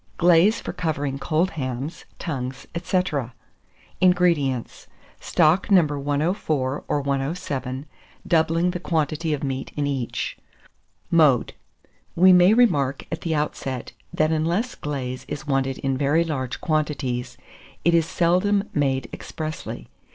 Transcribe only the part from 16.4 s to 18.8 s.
quantities, it is seldom